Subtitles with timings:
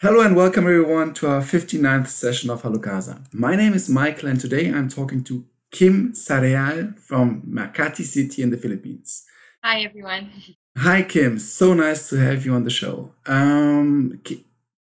[0.00, 3.20] Hello and welcome everyone to our 59th session of Halukasa.
[3.32, 8.50] My name is Michael and today I'm talking to Kim Sareal from Makati City in
[8.50, 9.24] the Philippines.
[9.64, 10.30] Hi everyone.
[10.78, 13.10] Hi Kim, so nice to have you on the show.
[13.26, 14.20] Um,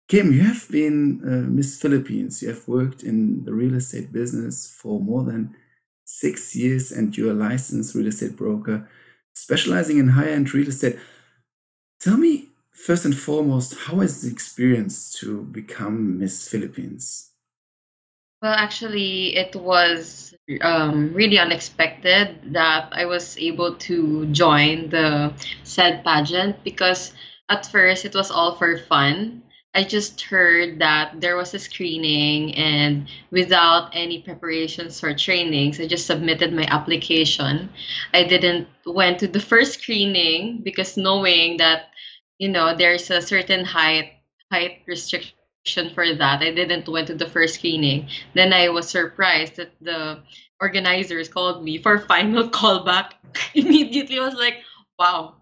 [0.07, 2.44] Kim, you have been uh, Miss Philippines.
[2.44, 5.56] You have worked in the real estate business for more than
[6.06, 8.88] six years and you're a licensed real estate broker
[9.34, 10.99] specializing in high-end real estate.
[11.99, 12.46] Tell me
[12.88, 17.31] first and foremost, how is the experience to become Miss Philippines?
[18.41, 26.02] Well, actually, it was um, really unexpected that I was able to join the said
[26.05, 27.11] pageant because
[27.49, 29.44] at first it was all for fun.
[29.75, 35.88] I just heard that there was a screening and without any preparations or trainings, I
[35.88, 37.69] just submitted my application.
[38.13, 41.91] I didn't went to the first screening because knowing that
[42.39, 44.13] you know there's a certain height
[44.51, 45.35] height restriction
[45.93, 46.41] for that.
[46.41, 48.07] I didn't went to the first screening.
[48.33, 50.21] Then I was surprised that the
[50.61, 53.13] organizers called me for final callback.
[53.55, 54.63] Immediately I was like,
[54.99, 55.35] wow.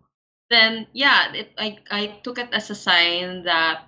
[0.49, 3.83] Then yeah, it, I I took it as a sign that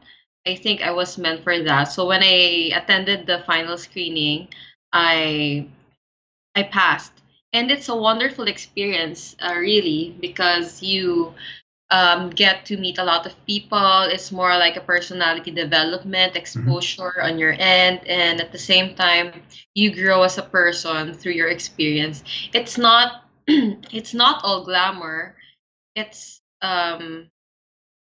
[0.47, 1.85] I think I was meant for that.
[1.85, 4.47] So when I attended the final screening,
[4.93, 5.67] I
[6.55, 7.13] I passed.
[7.53, 11.33] And it's a wonderful experience, uh, really, because you
[11.89, 14.01] um, get to meet a lot of people.
[14.03, 16.37] It's more like a personality development, mm-hmm.
[16.37, 17.25] exposure mm-hmm.
[17.25, 19.41] on your end, and at the same time,
[19.73, 22.23] you grow as a person through your experience.
[22.53, 25.35] It's not it's not all glamour.
[25.95, 27.29] It's um,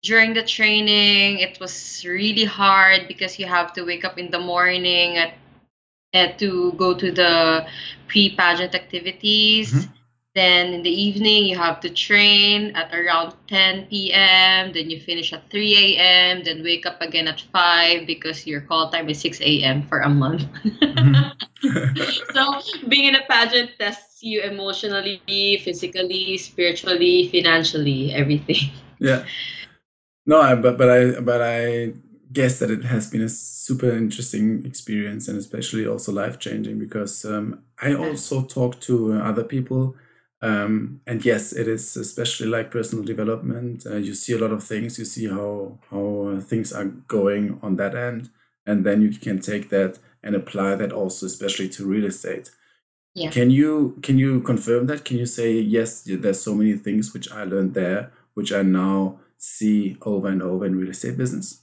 [0.03, 4.39] during the training, it was really hard because you have to wake up in the
[4.39, 5.33] morning at,
[6.13, 7.65] at to go to the
[8.07, 9.73] pre-pageant activities.
[9.73, 10.02] Mm-hmm
[10.35, 14.73] then in the evening, you have to train at around 10 p.m.
[14.73, 16.43] Then you finish at 3 a.m.
[16.43, 19.83] Then wake up again at 5 because your call time is 6 a.m.
[19.87, 20.43] for a month.
[20.63, 22.33] Mm-hmm.
[22.33, 25.21] so being in a pageant tests you emotionally,
[25.63, 28.71] physically, spiritually, financially, everything.
[28.97, 29.25] Yeah.
[30.25, 31.93] No, I, but but I but I
[32.31, 37.25] guess that it has been a super interesting experience and especially also life changing because
[37.25, 39.95] um, I also talk to other people
[40.43, 43.85] um, and yes, it is especially like personal development.
[43.85, 44.99] Uh, you see a lot of things.
[44.99, 48.29] You see how how uh, things are going on that end,
[48.65, 52.51] and then you can take that and apply that also, especially to real estate.
[53.15, 53.29] Yeah.
[53.29, 55.05] Can you can you confirm that?
[55.05, 56.03] Can you say yes?
[56.05, 60.65] There's so many things which I learned there, which I now see over and over
[60.65, 61.61] in real estate business.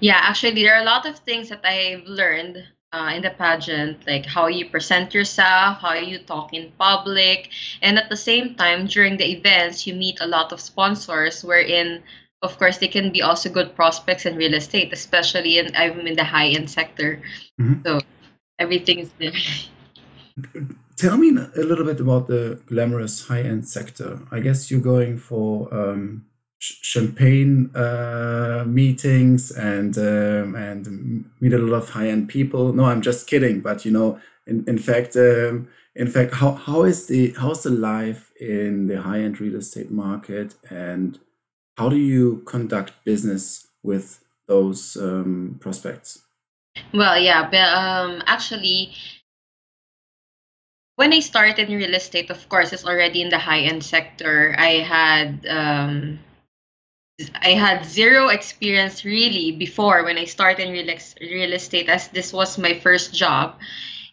[0.00, 4.06] Yeah, actually, there are a lot of things that I've learned uh, in the pageant,
[4.06, 8.86] like how you present yourself, how you talk in public, and at the same time
[8.86, 12.02] during the events, you meet a lot of sponsors, wherein
[12.42, 16.16] of course they can be also good prospects in real estate, especially in I'm in
[16.16, 17.22] the high end sector,
[17.60, 17.80] mm-hmm.
[17.84, 18.00] so
[18.58, 19.32] everything is there.
[20.96, 24.20] Tell me a little bit about the glamorous high end sector.
[24.30, 26.26] I guess you're going for um,
[26.62, 32.72] champagne uh, meetings and um, and meet a lot of high end people.
[32.72, 33.60] No, I'm just kidding.
[33.60, 37.70] But you know, in in fact, um, in fact, how how is the how's the
[37.70, 41.18] life in the high end real estate market, and
[41.76, 46.22] how do you conduct business with those um, prospects?
[46.94, 48.94] Well, yeah, but um, actually.
[50.96, 54.54] When I started in real estate, of course, it's already in the high end sector.
[54.58, 56.18] I had um,
[57.42, 62.32] I had zero experience really before when I started in real, real estate, as this
[62.32, 63.60] was my first job.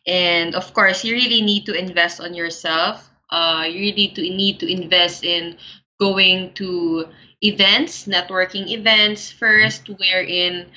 [0.05, 3.09] And of course, you really need to invest on yourself.
[3.29, 5.57] Uh, you really to, need to invest in
[5.99, 7.07] going to
[7.41, 10.67] events, networking events first, wherein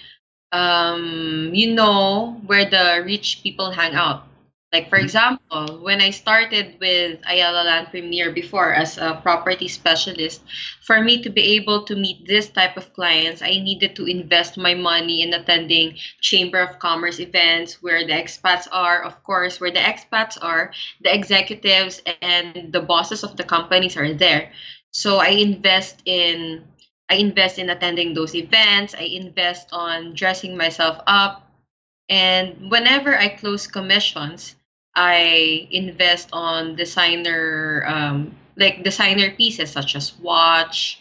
[0.52, 4.26] um, you know where the rich people hang out.
[4.72, 5.04] Like for mm-hmm.
[5.04, 10.40] example, when I started with Ayala Land Premier before as a property specialist,
[10.80, 14.56] for me to be able to meet this type of clients, I needed to invest
[14.56, 19.70] my money in attending Chamber of Commerce events where the expats are, of course, where
[19.70, 20.72] the expats are,
[21.02, 24.52] the executives and the bosses of the companies are there.
[24.90, 26.64] So I invest in
[27.10, 31.46] I invest in attending those events, I invest on dressing myself up,
[32.08, 34.56] and whenever I close commissions,
[34.94, 41.00] I invest on designer um, like designer pieces such as watch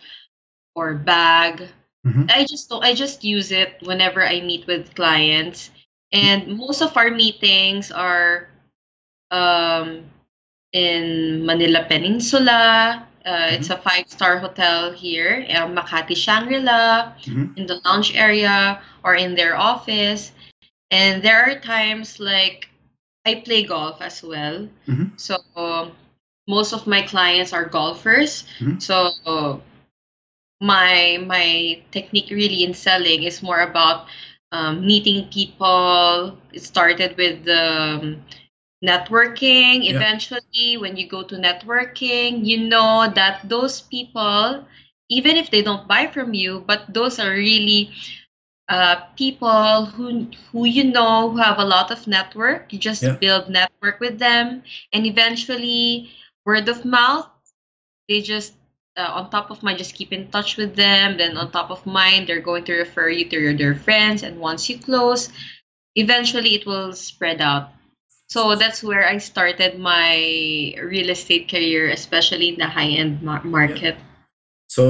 [0.75, 1.67] or bag.
[2.07, 2.25] Mm-hmm.
[2.29, 5.69] I just don't, I just use it whenever I meet with clients,
[6.11, 8.49] and most of our meetings are
[9.31, 10.03] um,
[10.73, 17.53] in Manila Peninsula, Uh, It's a five star hotel here, um, Makati Shangri La, Mhm.
[17.53, 20.33] in the lounge area or in their office.
[20.89, 22.70] And there are times like
[23.25, 24.67] I play golf as well.
[24.87, 25.11] Mhm.
[25.17, 25.37] So
[26.47, 28.45] most of my clients are golfers.
[28.59, 28.81] Mhm.
[28.81, 29.61] So
[30.61, 34.07] my my technique really in selling is more about
[34.51, 36.37] um, meeting people.
[36.53, 37.63] It started with the
[37.99, 38.23] um,
[38.83, 39.85] networking.
[39.87, 39.95] Yeah.
[39.95, 44.65] Eventually, when you go to networking, you know that those people,
[45.09, 47.91] even if they don't buy from you, but those are really
[48.71, 52.71] uh, people who who you know who have a lot of network.
[52.71, 53.17] You just Yeah.
[53.19, 54.63] build network with them,
[54.93, 56.09] and eventually,
[56.45, 57.27] word of mouth.
[58.07, 58.53] They just
[58.97, 61.17] uh, on top of mind, just keep in touch with them.
[61.17, 64.39] Then on top of mind, they're going to refer you to your, their friends, and
[64.39, 65.29] once you close,
[65.95, 67.69] eventually it will spread out.
[68.29, 73.43] So that's where I started my real estate career, especially in the high end mar-
[73.43, 73.97] market.
[74.75, 74.83] So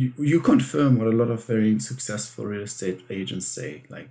[0.00, 4.10] you, you confirm what a lot of very successful real estate agents say, like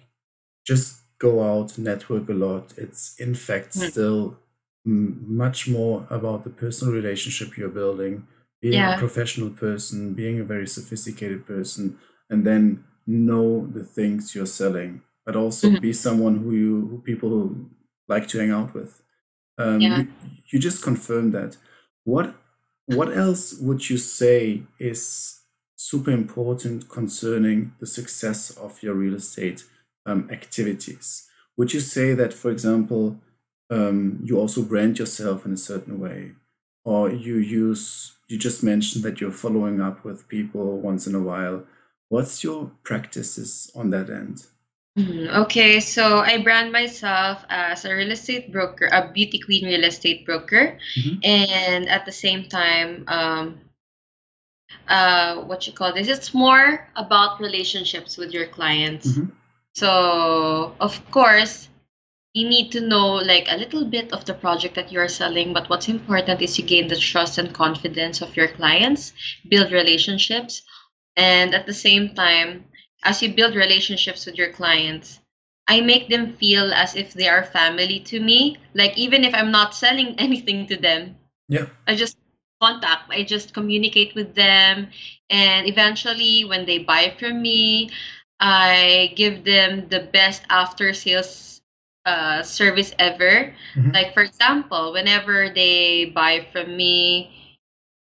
[0.66, 0.88] just
[1.20, 2.74] go out, network a lot.
[2.78, 3.90] It's in fact Mm.
[3.90, 4.40] still
[4.88, 8.28] mm, much more about the personal relationship you're building,
[8.62, 8.96] being Yeah.
[8.96, 12.00] a professional person, being a very sophisticated person,
[12.30, 15.82] and then know the things you're selling, but also Mhm.
[15.82, 17.56] be someone who you who people
[18.08, 19.02] like to hang out with.
[19.58, 19.98] Um, Yeah.
[19.98, 20.08] you,
[20.52, 21.58] you just confirm that.
[22.06, 22.36] What
[22.86, 25.40] what else would you say is
[25.76, 29.64] super important concerning the success of your real estate
[30.06, 31.30] um, activities?
[31.58, 33.20] Would you say that, for example,
[33.70, 36.32] um, you also brand yourself in a certain way,
[36.84, 38.14] or you use?
[38.28, 41.64] You just mentioned that you're following up with people once in a while.
[42.10, 44.46] What's your practices on that end?
[44.98, 45.28] Mhm.
[45.46, 50.24] Okay, so I brand myself as a real estate broker, a beauty queen real estate
[50.26, 51.20] broker, Mhm.
[51.24, 53.60] and at the same time, um,
[54.88, 56.08] uh, what you call this?
[56.08, 59.08] It's more about relationships with your clients.
[59.18, 59.32] Mhm.
[59.74, 61.70] So, of course,
[62.34, 65.54] you need to know like a little bit of the project that you are selling,
[65.54, 69.14] but what's important is you gain the trust and confidence of your clients,
[69.50, 70.62] build relationships,
[71.16, 72.66] and at the same time,
[73.04, 75.20] as you build relationships with your clients,
[75.68, 78.58] I make them feel as if they are family to me.
[78.74, 81.16] Like even if I'm not selling anything to them,
[81.48, 81.66] Yeah.
[81.88, 82.18] I just
[82.62, 84.90] contact, I just communicate with them,
[85.30, 87.90] and eventually, when they buy from me,
[88.40, 91.62] I give them the best after sales
[92.06, 93.54] uh, service ever.
[93.76, 93.94] Mhm.
[93.94, 97.32] Like, for example, whenever they buy from me,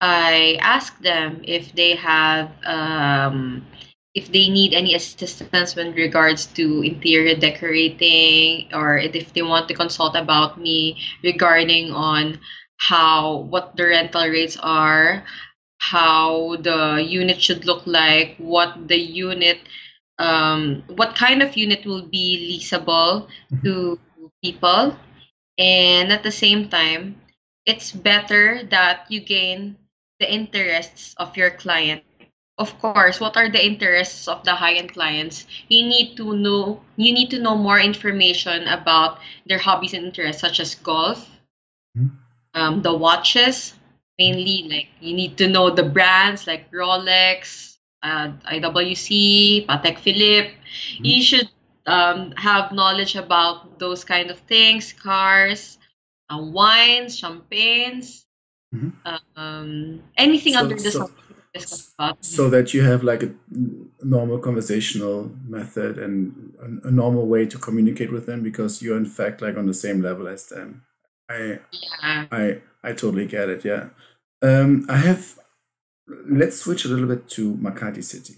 [0.01, 3.65] I ask them if they have um,
[4.15, 9.73] if they need any assistance with regards to interior decorating or if they want to
[9.73, 12.39] consult about me regarding on
[12.77, 15.23] how what the rental rates are
[15.79, 19.59] how the unit should look like what the unit
[20.19, 23.63] um, what kind of unit will be leasable Mhm.
[23.63, 23.99] to
[24.43, 24.95] people
[25.57, 27.15] and at the same time
[27.65, 29.77] it's better that you gain
[30.19, 32.03] the interests of your client
[32.57, 37.11] of course what are the interests of the high-end clients you need to know you
[37.13, 41.29] need to know more information about their hobbies and interests such as golf
[41.97, 42.11] Mhm.
[42.53, 43.73] um, the watches
[44.19, 50.53] mainly like you need to know the brands like rolex uh, iwc patek philippe
[51.01, 51.49] you should
[51.87, 55.77] um, have knowledge about those kind of things cars
[56.29, 58.25] uh, wines champagnes
[58.73, 58.93] Mhm.
[59.37, 61.11] um, anything So- under the so- sun
[61.53, 61.93] discuss.
[61.99, 63.31] About so that you have like a
[64.03, 69.05] normal conversational method and a, a normal way to communicate with them because you're in
[69.05, 70.83] fact like on the same level as them.
[71.29, 72.25] I yeah.
[72.31, 73.89] I i totally get it yeah.
[74.41, 75.39] Um i have
[76.07, 78.35] let's switch a little bit to makati city.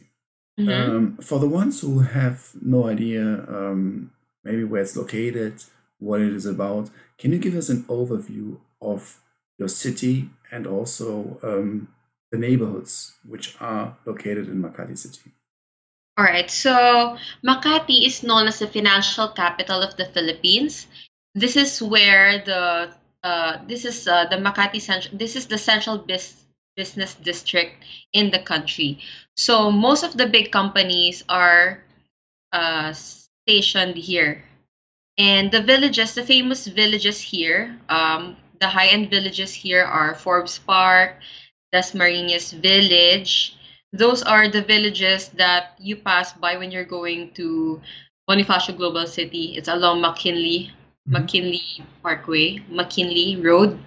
[0.59, 0.69] Mhm.
[0.89, 4.11] um, for the ones who have no idea um,
[4.45, 5.61] maybe where it's located
[5.99, 9.19] what it is about can you give us an overview of
[9.59, 11.89] your city and also um,
[12.31, 15.31] the neighborhoods which are located in makati city
[16.17, 16.49] All right.
[16.49, 20.87] So Makati is known as the financial capital of the Philippines.
[21.35, 25.17] This is where the uh, this is uh, the Makati central.
[25.17, 26.45] This is the central bis-
[26.77, 28.99] business district in the country.
[29.35, 31.83] So most of the big companies are
[32.53, 34.43] uh, stationed here,
[35.17, 41.19] and the villages, the famous villages here, um, the high-end villages here are Forbes Park,
[41.75, 43.55] Dasmariñas Village.
[43.93, 47.81] Those are the villages that you pass by when you're going to
[48.29, 49.55] Bonifacio Global City.
[49.57, 50.71] It's along McKinley,
[51.07, 51.11] Mhm.
[51.13, 53.79] McKinley Parkway, McKinley Road,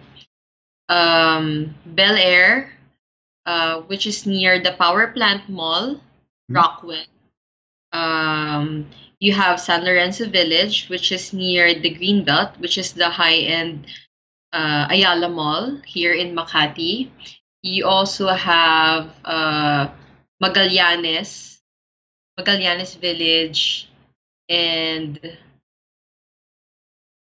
[0.88, 2.72] um, Bel Air,
[3.46, 6.56] uh, which is near the power plant mall, Mhm.
[6.56, 7.06] Rockwell.
[7.92, 8.90] Um,
[9.20, 13.86] you have San Lorenzo Village, which is near the Greenbelt, which is the high-end
[14.52, 17.10] uh, Ayala Mall here in Makati.
[17.62, 19.88] You also have uh,
[20.42, 21.58] Magallanes,
[22.38, 23.88] Magallanes Village,
[24.48, 25.18] and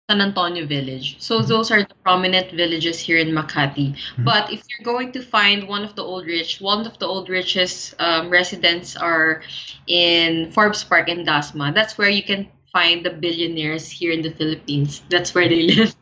[0.09, 1.15] San Antonio Village.
[1.19, 1.47] So Mhm.
[1.47, 3.95] those are the prominent villages here in Makati.
[3.95, 4.25] Mhm.
[4.25, 7.29] But if you're going to find one of the old rich, one of the old
[7.29, 9.41] richest um, residents are
[9.87, 11.73] in Forbes Park in Dasma.
[11.73, 15.01] That's where you can find the billionaires here in the Philippines.
[15.09, 15.95] That's where they live.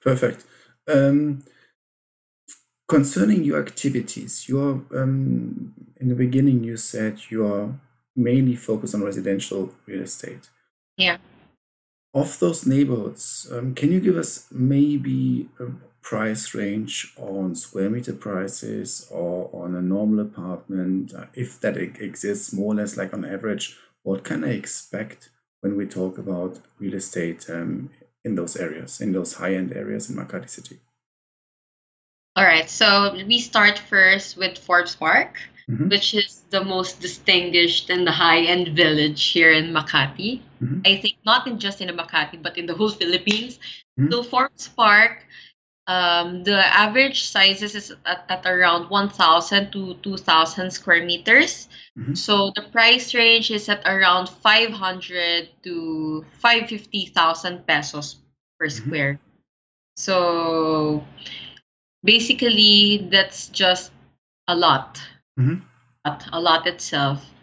[0.00, 0.44] Perfect.
[0.88, 1.42] Um,
[2.88, 7.78] concerning your activities, you're um, in the beginning you said you are
[8.14, 10.48] mainly focused on residential real estate.
[10.96, 11.18] Yeah.
[12.14, 15.66] Of those neighborhoods, um, can you give us maybe a
[16.00, 22.52] price range on square meter prices or on a normal apartment, uh, if that exists
[22.52, 23.76] more or less like on average?
[24.02, 27.90] What can I expect when we talk about real estate um,
[28.24, 30.78] in those areas, in those high end areas in Makati City?
[32.36, 35.40] All right, so we start first with Forbes Park,
[35.70, 35.88] Mhm.
[35.90, 40.42] which is the most distinguished and the high-end village here in Makati.
[40.60, 40.84] Mhm.
[40.86, 43.58] I think not in just in Makati, but in the whole Philippines.
[43.98, 44.12] Mhm.
[44.12, 45.24] So Forbes Park,
[45.88, 51.68] um, the average sizes is at, at around 1,000 to 2,000 square meters.
[51.98, 52.16] Mhm.
[52.16, 58.20] So the price range is at around 500 to 550,000 pesos
[58.60, 58.72] per Mhm.
[58.76, 59.12] square.
[59.96, 61.02] So
[62.06, 63.92] basically, that's just
[64.48, 65.02] a lot,
[65.38, 65.62] Mhm.
[66.06, 67.34] a lot itself.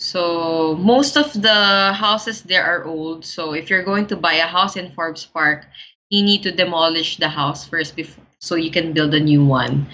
[0.00, 3.24] So most of the houses there are old.
[3.24, 5.68] So if you're going to buy a house in Forbes Park,
[6.10, 9.86] you need to demolish the house first before so you can build a new one.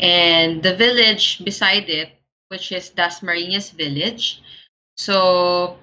[0.00, 2.14] And the village beside it,
[2.48, 4.40] which is Dasmariñas Village.
[4.96, 5.76] So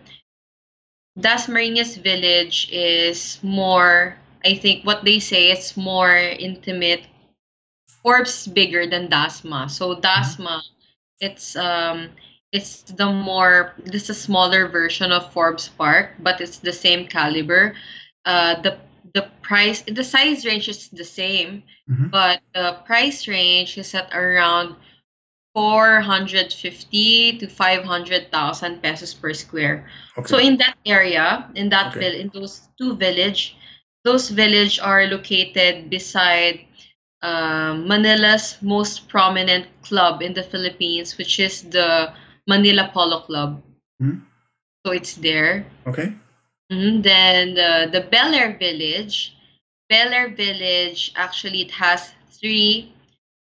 [1.19, 7.03] Dasmariñas Village is more, I think what they say it's more intimate.
[8.05, 9.65] Forbes bigger than Dasma.
[9.69, 10.61] So Dasma,
[11.19, 12.09] it's um
[12.53, 17.07] it's the more this is a smaller version of Forbes Park, but it's the same
[17.09, 17.73] caliber.
[18.25, 18.77] Uh the
[19.17, 22.11] the price the size range is the same, Mhm.
[22.11, 24.75] but the price range is at around
[25.55, 29.89] 450 to 500,000 pesos per square.
[30.17, 30.27] Okay.
[30.27, 31.99] So in that area, in that Okay.
[32.11, 33.55] vil- in those two village,
[34.03, 36.67] those village are located beside
[37.25, 42.13] um, Manila's most prominent club in the Philippines, which is the
[42.47, 43.61] Manila Polo Club.
[44.01, 44.21] Mhm.
[44.85, 45.65] So it's there.
[45.87, 46.13] Okay.
[46.71, 47.03] Mhm.
[47.03, 49.33] Then the the Bel Air Village,
[49.89, 52.91] Bel Air Village actually it has three.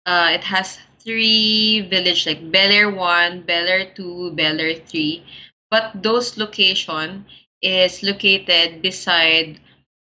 [0.06, 5.25] Uh, it has three village like Bel Air One, Bel Air Two, Bel Air Three,
[5.71, 7.25] but those location
[7.62, 9.61] is located beside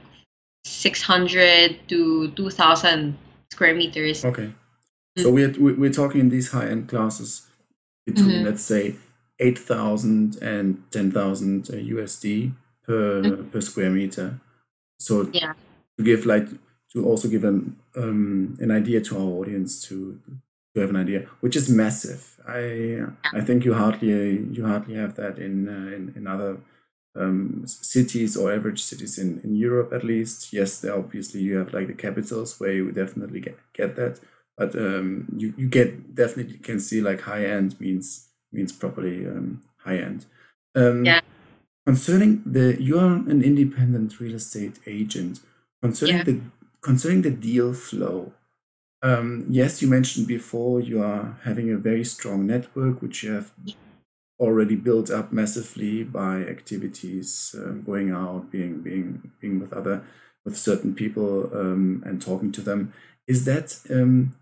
[0.65, 3.17] 600 to 2,000
[3.51, 4.25] square meters.
[4.25, 4.51] Okay.
[5.17, 7.47] So we're we- we're talking in these high end classes
[8.05, 8.45] between Mhm.
[8.45, 8.95] let's say
[9.39, 12.51] eight thousand and ten thousand USD
[12.85, 14.39] per per square meter.
[14.99, 15.53] So Yeah.
[15.97, 16.47] to give like
[16.93, 20.19] to also give an um, an idea to our audience to
[20.73, 22.21] to have an idea, which is massive.
[22.47, 24.11] I I think you hardly
[24.51, 26.57] you hardly have that in uh, in, in other
[27.17, 30.51] um, cities or average cities in, in Europe at least.
[30.51, 34.19] Yes, there obviously you have like the capitals where you definitely get, get that,
[34.57, 39.61] but um, you you get definitely can see like high end means means properly um,
[39.77, 40.25] high end.
[40.75, 41.21] Um, Yeah.
[41.85, 45.39] Concerning the you are an independent real estate agent.
[45.81, 46.23] Concerning Yeah.
[46.23, 46.41] the
[46.81, 48.33] concerning the deal flow.
[49.03, 53.51] Um, yes, you mentioned before you are having a very strong network, which you have
[54.39, 60.03] already built up massively by activities, um, going out, being being being with other
[60.43, 62.93] with certain people um, and talking to them.
[63.27, 64.35] Is that um,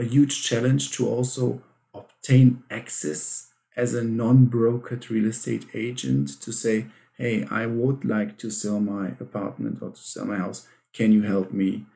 [0.00, 1.62] a huge challenge to also
[1.94, 8.50] obtain access as a non-brokered real estate agent to say, "Hey, I would like to
[8.50, 10.66] sell my apartment or to sell my house.
[10.92, 11.86] Can you help me?"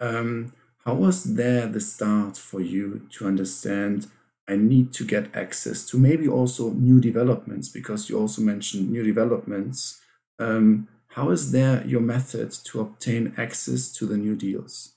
[0.00, 0.52] Um,
[0.84, 4.08] how was there the start for you to understand
[4.46, 9.02] I need to get access to maybe also new developments because you also mentioned new
[9.02, 10.00] developments.
[10.38, 14.93] Um, how is there your method to obtain access to the new deals?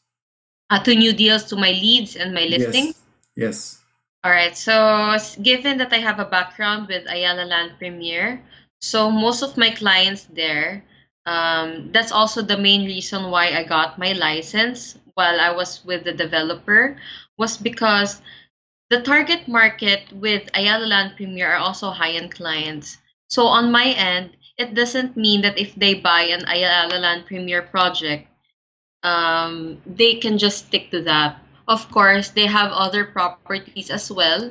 [0.69, 2.99] Uh, to new deals to my leads and my listings?
[3.35, 3.79] Yes.
[3.79, 3.81] yes.
[4.23, 4.57] All right.
[4.57, 8.41] So, given that I have a background with Ayala Land Premier,
[8.81, 10.83] so most of my clients there,
[11.25, 16.03] um, that's also the main reason why I got my license while I was with
[16.03, 16.97] the developer,
[17.37, 18.21] was because
[18.89, 22.97] the target market with Ayala Land Premier are also high-end clients.
[23.27, 27.61] So on my end, it doesn't mean that if they buy an Ayala Land Premier
[27.61, 28.27] project,
[29.03, 34.49] um, they can just stick to that of course, they have other properties as well,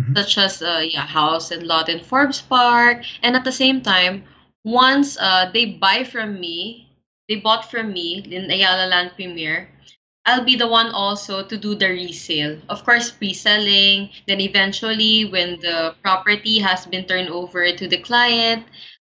[0.00, 0.16] mm-hmm.
[0.16, 3.04] such as uh, yeah, house and lot in Forbes Park.
[3.22, 4.24] And at the same time,
[4.64, 6.88] once uh, they buy from me,
[7.28, 9.68] they bought from me in Ayala Land Premier,
[10.24, 12.58] I'll be the one also to do the resale.
[12.68, 14.10] Of course, pre-selling.
[14.26, 18.66] Then eventually, when the property has been turned over to the client,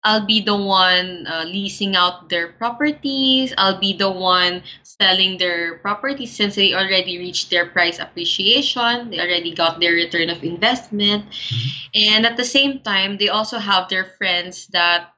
[0.04, 3.54] I'll be the one uh, leasing out their properties.
[3.58, 9.12] I'll be the one selling their properties since they already reached their price appreciation.
[9.12, 11.30] They already got their return of investment.
[11.30, 12.14] Mm-hmm.
[12.14, 15.14] And at the same time, they also have their friends that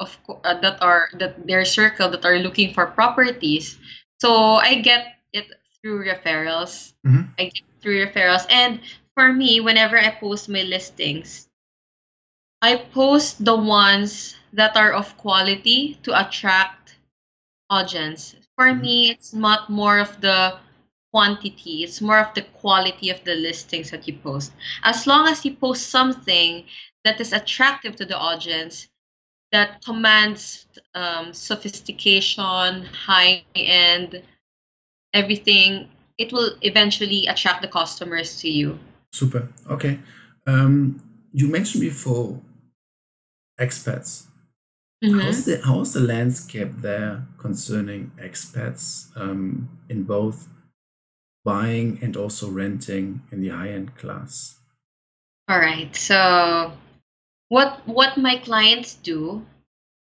[0.00, 3.78] of uh, that are that their circle that are looking for properties.
[4.20, 5.46] So I get it
[5.80, 6.94] through referrals.
[7.06, 7.32] Mm-hmm.
[7.38, 8.80] I get through referrals and
[9.14, 11.48] for me whenever I post my listings,
[12.62, 16.96] I post the ones that are of quality to attract
[17.68, 18.36] audience.
[18.56, 18.80] For mm-hmm.
[18.80, 20.58] me, it's not more of the
[21.12, 24.52] quantity, it's more of the quality of the listings that you post.
[24.84, 26.64] As long as you post something
[27.04, 28.88] that is attractive to the audience,
[29.50, 34.22] that commands um, sophistication, high end,
[35.12, 38.78] everything, it will eventually attract the customers to you.
[39.12, 39.48] Super.
[39.68, 39.98] Okay.
[40.46, 41.02] Um,
[41.34, 42.40] you mentioned before
[43.62, 44.26] expats.
[45.04, 45.18] Mm-hmm.
[45.18, 50.48] How's the how's the landscape there concerning expats um, in both
[51.44, 54.58] buying and also renting in the high end class?
[55.48, 55.94] All right.
[55.94, 56.72] So
[57.48, 59.44] what what my clients do,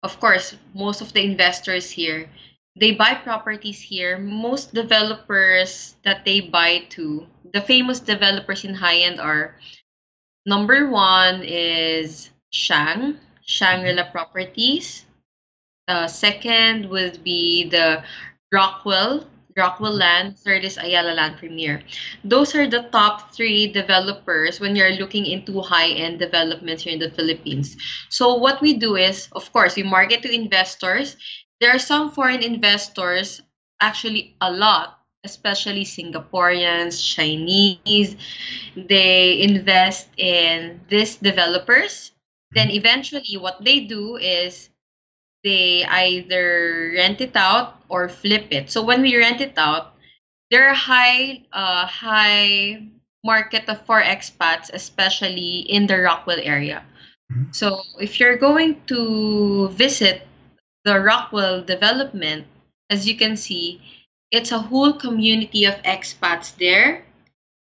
[0.03, 2.29] of course, most of the investors here,
[2.75, 4.17] they buy properties here.
[4.17, 9.55] Most developers that they buy to, the famous developers in high end are
[10.45, 15.05] number one is Shang, Shangri-La Properties.
[15.87, 18.03] Uh, second would be the
[18.51, 19.27] Rockwell,
[19.57, 20.39] Rockwell Land.
[20.39, 21.83] Third is Ayala Land Premier.
[22.23, 27.11] Those are the top three developers when you're looking into high-end developments here in the
[27.11, 27.75] Philippines.
[28.09, 31.17] So what we do is, of course, we market to investors.
[31.59, 33.41] There are some foreign investors,
[33.81, 38.15] actually a lot, especially Singaporeans, Chinese.
[38.75, 42.12] They invest in these developers
[42.55, 44.69] then eventually, what they do is
[45.43, 48.71] they either rent it out or flip it.
[48.71, 49.93] So when we rent it out,
[50.51, 52.87] there are high uh, high
[53.23, 56.83] market of for expats, especially in the Rockwell area.
[57.31, 57.51] Mm-hmm.
[57.51, 60.27] So if you're going to visit
[60.85, 62.45] the Rockwell development,
[62.89, 63.81] as you can see,
[64.31, 67.05] it's a whole community of expats there.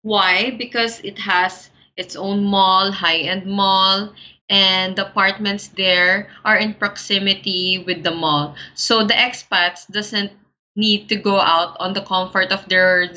[0.02, 0.52] Why?
[0.52, 4.14] Because it has its own mall, high-end mall
[4.50, 8.56] and the apartments there are in proximity with the mall.
[8.76, 10.32] So the expats doesn't
[10.76, 13.10] need to go out on the comfort of their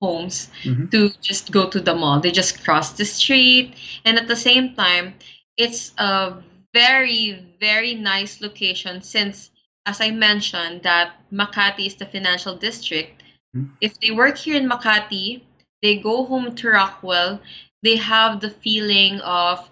[0.00, 0.86] homes mm-hmm.
[0.88, 2.20] to just go to the mall.
[2.20, 5.14] They just cross the street and at the same time
[5.56, 6.42] it's a
[6.74, 9.50] very very nice location since
[9.86, 13.22] as I mentioned that Makati is the financial district.
[13.56, 13.72] Mm-hmm.
[13.80, 15.40] If they work here in Makati,
[15.82, 17.40] they go home to Rockwell,
[17.82, 19.70] they have the feeling of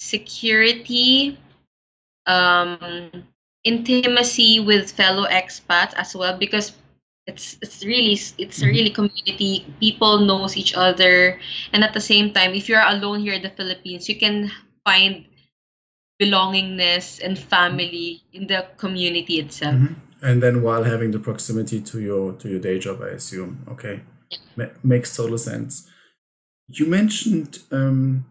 [0.00, 1.38] security,
[2.26, 3.24] um,
[3.64, 6.72] intimacy with fellow expats as well because
[7.26, 8.66] it's it's really it's mm-hmm.
[8.66, 9.66] really community.
[9.78, 11.38] People knows each other.
[11.72, 14.50] And at the same time if you're alone here in the philippines you can
[14.84, 15.26] find
[16.20, 19.74] belongingness and family in the community itself.
[19.74, 20.26] Mm-hmm.
[20.26, 23.64] and then while having the proximity to your to your day job i assume.
[23.68, 24.00] Okay.
[24.56, 25.88] Ma- makes total sense.
[26.68, 28.24] You mentioned um,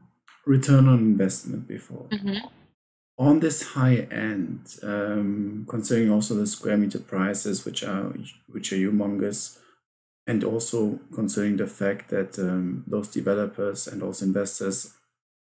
[0.46, 2.08] return on investment before.
[2.12, 2.48] Mm-hmm.
[3.18, 8.14] On this high end, um, considering also the square meter prices, which are
[8.48, 9.60] which are humongous,
[10.26, 14.94] and also considering the fact that um, those developers and those investors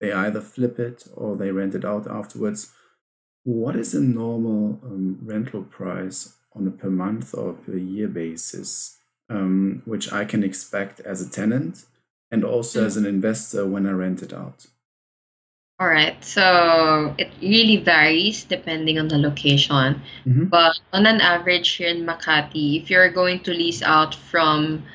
[0.02, 2.74] they either flip it or they rent it out afterwards.
[3.44, 8.98] What is a normal um, rental price on a per month or per year basis,
[9.30, 11.86] um, which I can expect as a tenant
[12.32, 12.86] and also Mm.
[12.86, 14.66] as an investor when I rent it out?
[15.82, 16.14] All right.
[16.24, 19.98] So it really varies depending on the location.
[20.30, 20.46] Mhm.
[20.54, 24.86] But on an average here in Makati, if you're going to lease out from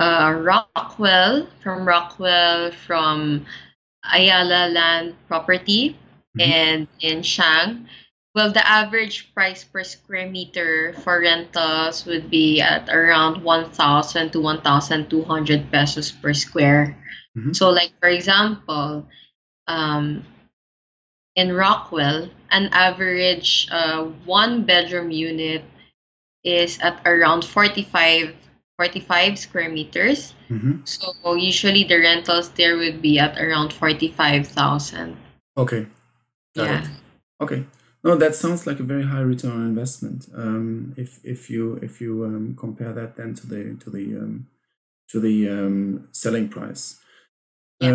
[0.00, 3.44] uh, Rockwell, from Rockwell, from
[4.08, 6.00] Ayala Land Property,
[6.32, 6.40] Mhm.
[6.40, 7.84] and in Shang,
[8.34, 14.40] well, the average price per square meter for rentals would be at around 1,000 to
[14.40, 16.96] 1,200 pesos per square.
[17.36, 17.52] Mhm.
[17.54, 19.04] So, like for example,
[19.66, 20.24] um,
[21.36, 25.64] in Rockwell, an average uh, one bedroom unit
[26.44, 28.34] is at around 45,
[28.76, 30.34] 45 square meters.
[30.50, 30.86] Mhm.
[30.86, 35.16] So usually the rentals there would be at around 45,000.
[35.56, 35.86] Okay.
[36.54, 36.82] Got Yeah.
[36.82, 36.88] it.
[37.40, 37.66] Okay.
[38.04, 40.28] No, that sounds like a very high return on investment.
[40.34, 44.46] Um, if if you if you um, compare that then to the to the um,
[45.08, 46.98] to the um, selling price.
[47.80, 47.90] Yeah.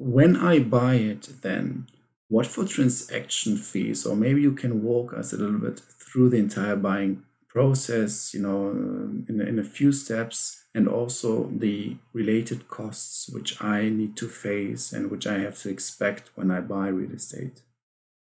[0.00, 1.86] When I buy it, then
[2.28, 6.38] what for transaction fees, or maybe you can walk us a little bit through the
[6.38, 8.32] entire buying process.
[8.32, 14.16] You know, in in a few steps, and also the related costs which I need
[14.16, 17.62] to face and which I have to expect when I buy real estate.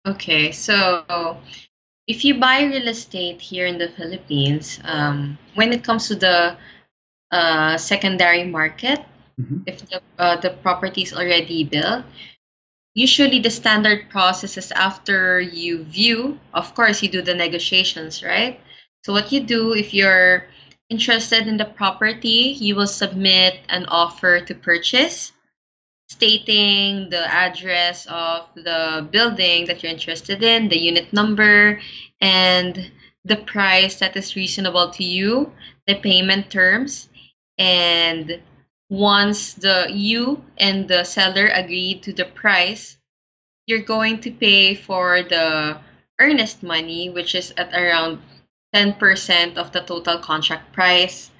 [0.06, 1.04] Okay, so
[2.06, 6.56] if you buy real estate here in the Philippines, um, when it comes to the
[7.30, 9.00] uh, secondary market,
[9.40, 9.62] Mhm.
[9.66, 12.04] if the uh, the property is already built,
[12.94, 18.60] usually the standard process is after you view, of course, you do the negotiations, right?
[19.04, 20.44] So what you do if you're
[20.90, 25.32] interested in the property, you will submit an offer to purchase
[26.10, 31.80] stating the address of the building that you're interested in, the unit number,
[32.20, 32.90] and
[33.24, 35.52] the price that is reasonable to you,
[35.86, 37.08] the payment terms,
[37.58, 38.40] and
[38.90, 42.98] once the you and the seller agree to the price,
[43.66, 45.78] you're going to pay for the
[46.20, 48.20] earnest money, which is at around
[48.74, 51.30] 10% of the total contract price,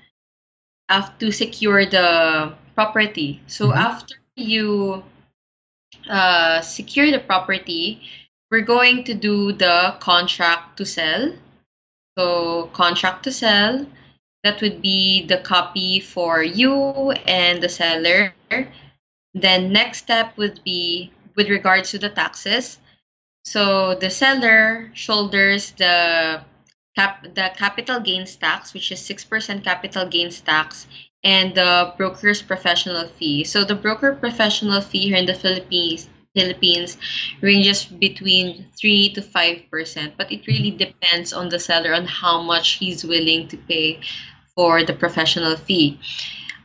[0.88, 3.40] have to secure the property.
[3.46, 3.76] So Mhm.
[3.76, 5.04] after you
[6.08, 8.00] uh, secure the property,
[8.50, 11.32] we're going to do the contract to sell.
[12.18, 13.86] So contract to sell,
[14.42, 18.32] that would be the copy for you and the seller.
[19.34, 22.78] Then next step would be with regards to the taxes.
[23.44, 26.42] So the seller shoulders the
[26.96, 30.86] cap the capital gains tax, which is six percent capital gains tax,
[31.22, 33.44] and the broker's professional fee.
[33.44, 36.96] So the broker professional fee here in the Philippines Philippines
[37.40, 42.42] ranges between three to five percent, but it really depends on the seller on how
[42.42, 44.00] much he's willing to pay
[44.60, 45.96] for the professional fee.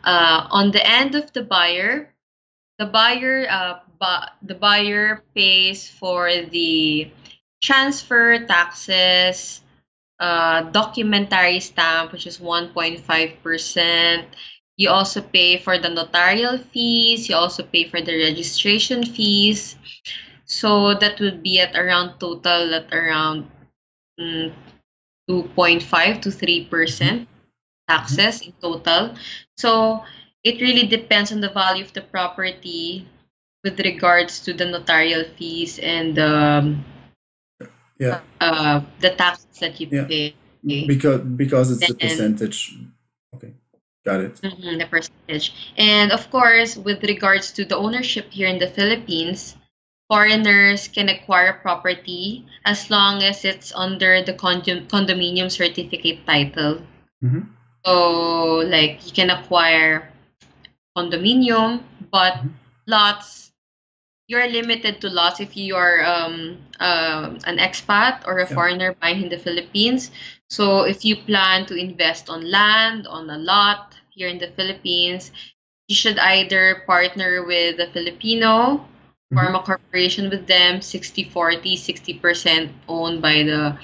[0.03, 2.11] Uh, on the end of the buyer,
[2.77, 7.07] the buyer uh, bu- the buyer pays for the
[7.63, 9.61] transfer taxes
[10.19, 14.25] uh, documentary stamp which is 1.5%
[14.75, 17.29] you also pay for the notarial fees.
[17.29, 19.77] You also pay for the registration fees.
[20.43, 23.49] So that would be at around total at around
[24.19, 24.51] mm,
[25.31, 27.27] 2.5 to 3%
[27.87, 29.13] taxes in total
[29.57, 30.03] so
[30.43, 33.07] it really depends on the value of the property
[33.63, 36.85] with regards to the notarial fees and um,
[37.97, 40.03] Yeah, uh, the taxes that you Yeah.
[40.05, 40.35] pay.
[40.85, 42.75] because because it's the Then- percentage.
[43.33, 43.53] Okay,
[44.03, 44.35] got it.
[44.43, 45.53] Mhm, the percentage.
[45.79, 49.55] And of course, with regards to the ownership here in the Philippines,
[50.11, 56.83] foreigners can acquire property as long as it's under the condom- condominium certificate title.
[57.23, 57.47] Mhm.
[57.85, 60.11] So, like, you can acquire
[60.97, 62.39] condominium, but
[62.87, 63.51] lots,
[64.27, 68.55] you're limited to lots if you are um, uh, an expat or a Yeah.
[68.55, 70.11] foreigner buying in the Philippines.
[70.49, 75.31] So, if you plan to invest on land, on a lot here in the Philippines,
[75.87, 78.85] you should either partner with a Filipino,
[79.33, 83.77] form a corporation with them, 60 40, 60% owned by the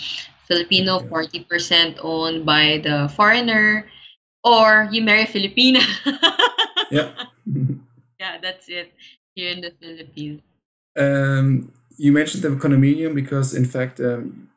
[0.51, 3.87] Filipino, 40% owned by the foreigner,
[4.43, 5.81] or you marry a Filipina.
[6.91, 7.13] Yeah.
[8.19, 8.91] yeah, that's it
[9.33, 10.41] here in the Philippines.
[10.99, 14.49] um, you mentioned the condominium because, in fact, um,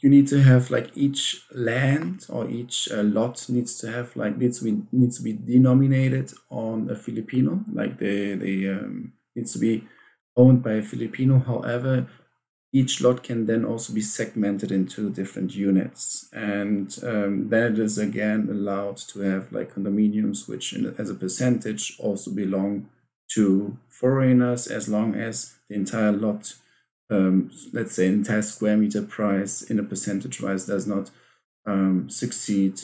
[0.00, 4.38] you need to have like each land or each uh, lot needs to have like
[4.38, 9.52] needs to be needs to be denominated on a Filipino, like the the um, needs
[9.52, 9.84] to be
[10.36, 11.40] owned by a Filipino.
[11.40, 12.08] However,
[12.72, 16.28] each lot can then also be segmented into different units.
[16.32, 21.14] And um, then it is again allowed to have like condominiums, which in, as a
[21.14, 22.88] percentage also belong
[23.32, 26.54] to foreigners as long as the entire lot,
[27.10, 31.10] um, let's say, entire square meter price in a percentage wise does not
[31.66, 32.80] um, succeed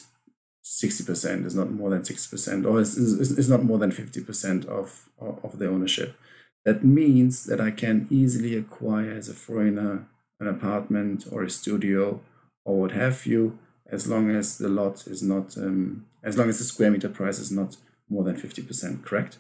[0.65, 5.09] 60%, is not more than 60%, or is, is, is not more than 50% of,
[5.21, 6.17] of the ownership.
[6.65, 10.07] That means that I can easily acquire as a foreigner
[10.41, 12.21] an apartment or a studio
[12.65, 16.59] or what have you, as long as the lot is not, um, as long as
[16.59, 17.77] the square meter price is not
[18.09, 19.39] more than 50%, correct?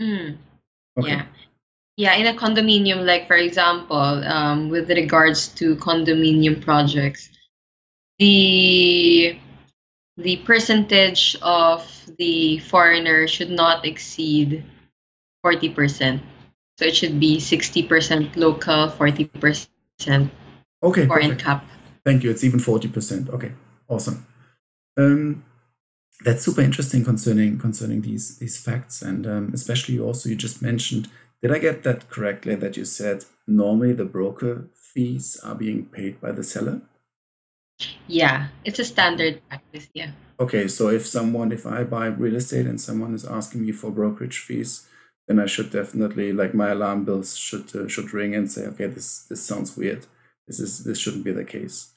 [0.00, 0.38] Mm.
[0.98, 1.08] Okay.
[1.08, 1.26] Yeah.
[1.98, 7.30] Yeah, in a condominium, like for example, um, with regards to condominium projects,
[8.18, 9.38] the
[10.18, 11.86] the percentage of
[12.18, 14.62] the foreigner should not exceed
[15.46, 16.20] 40%.
[16.78, 19.68] So it should be 60% local, 40%
[20.82, 21.42] okay, foreign perfect.
[21.42, 21.64] cap.
[22.04, 22.30] Thank you.
[22.30, 23.30] It's even 40%.
[23.30, 23.52] Okay,
[23.88, 24.26] awesome.
[24.96, 25.44] Um,
[26.24, 31.10] that's super interesting concerning concerning these these facts and um, especially also you just mentioned
[31.42, 36.18] did i get that correctly that you said normally the broker fees are being paid
[36.18, 36.80] by the seller
[38.06, 39.88] yeah, it's a standard practice.
[39.94, 40.10] Yeah.
[40.38, 43.90] Okay, so if someone, if I buy real estate and someone is asking me for
[43.90, 44.86] brokerage fees,
[45.26, 48.86] then I should definitely, like, my alarm bells should uh, should ring and say, okay,
[48.86, 50.06] this this sounds weird.
[50.46, 51.92] This is this shouldn't be the case.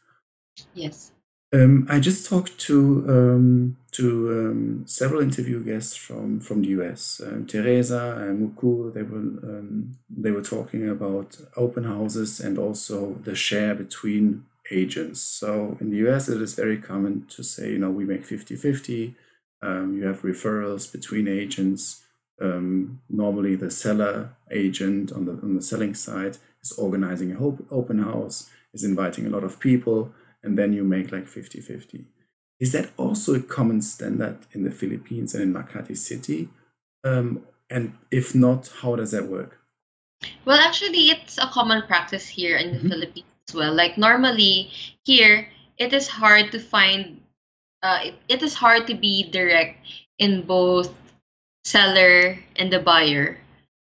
[0.73, 1.11] Yes.
[1.51, 7.21] Um, I just talked to um, to um, several interview guests from from the US.
[7.25, 13.15] Um, Teresa and Muku, they were um, they were talking about open houses and also
[13.23, 15.21] the share between agents.
[15.21, 18.55] So in the US, it is very common to say, you know, we make 50
[18.55, 19.15] 50.
[19.61, 22.03] Um, you have referrals between agents.
[22.41, 27.99] Um, normally, the seller agent on the, on the selling side is organizing a open
[27.99, 32.05] house, is inviting a lot of people, and then you make like 50 50.
[32.59, 36.49] Is that also a common standard in the Philippines and in Makati City?
[37.03, 39.59] Um, and if not, how does that work?
[40.45, 42.89] Well, actually, it's a common practice here in the mm-hmm.
[42.89, 43.73] Philippines as well.
[43.73, 44.71] Like normally
[45.05, 45.47] here,
[45.77, 47.21] it is hard to find.
[47.81, 49.79] Uh, it, it is hard to be direct
[50.17, 50.93] in both
[51.69, 53.37] seller and the buyer.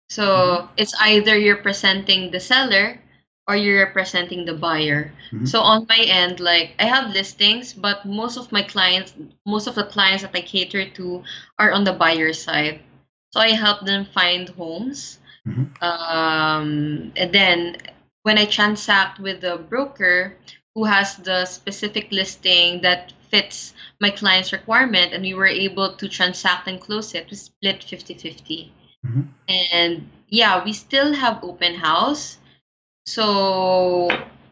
[0.10, 0.74] So mm-hmm.
[0.78, 3.00] it's either you're presenting the seller
[3.48, 5.12] or you're representing the buyer.
[5.32, 5.46] Mm-hmm.
[5.46, 9.14] So on my end, like I have listings, but most of my clients,
[9.46, 11.24] most of the clients that I cater to
[11.60, 12.80] are on the buyer side.
[13.34, 15.20] So I help them find homes.
[15.46, 15.84] Mm-hmm.
[15.84, 17.78] Um, and then
[18.24, 20.38] when I transact with the broker
[20.76, 26.08] who has the specific listing that fits my client's requirement and we were able to
[26.08, 28.72] transact and close it, we split 50 50.
[29.06, 29.22] Mm-hmm.
[29.50, 32.38] And yeah, we still have open house.
[33.06, 34.10] So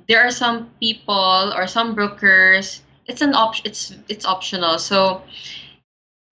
[0.08, 4.78] there are some people or some brokers, it's an option it's it's optional.
[4.78, 5.24] So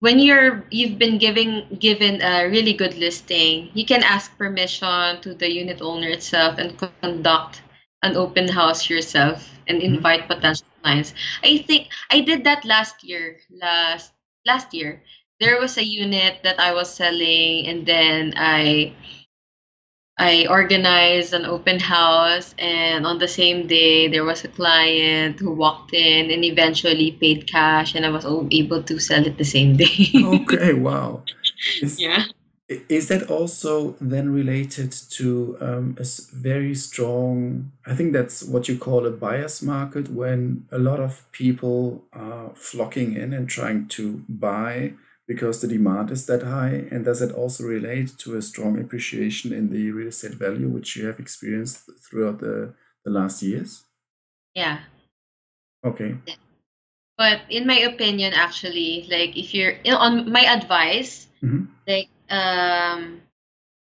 [0.00, 5.34] when you're you've been giving given a really good listing, you can ask permission to
[5.34, 7.62] the unit owner itself and conduct
[8.02, 9.94] an open house yourself and mm-hmm.
[9.94, 10.34] invite mm-hmm.
[10.34, 11.14] potential clients.
[11.42, 13.38] I think I did that last year.
[13.50, 14.12] Last
[14.44, 15.02] last year,
[15.38, 18.92] there was a unit that I was selling, and then I
[20.20, 25.50] I organized an open house, and on the same day, there was a client who
[25.54, 29.78] walked in and eventually paid cash, and I was able to sell it the same
[29.78, 30.12] day.
[30.14, 31.24] okay, wow.
[31.82, 32.24] Is, yeah.
[32.88, 38.78] Is that also then related to um, a very strong, I think that's what you
[38.78, 44.22] call a buyer's market, when a lot of people are flocking in and trying to
[44.28, 44.92] buy
[45.26, 46.86] because the demand is that high?
[46.90, 50.96] And does it also relate to a strong appreciation in the real estate value, which
[50.96, 53.84] you have experienced throughout the, the last years?
[54.54, 54.78] Yeah.
[55.84, 56.16] Okay.
[57.16, 61.66] But in my opinion, actually, like if you're on my advice, mm-hmm.
[61.86, 63.20] like um,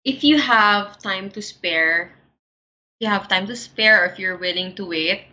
[0.04, 2.12] if you have time to spare,
[3.00, 5.24] you have time to spare, or if you're willing to wait,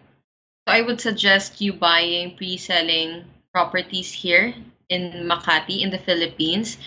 [0.67, 4.53] so I would suggest you buying pre-selling properties here
[4.89, 6.77] in Makati in the Philippines.